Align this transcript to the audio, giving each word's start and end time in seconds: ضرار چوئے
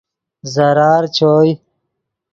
ضرار 0.53 1.03
چوئے 1.17 1.51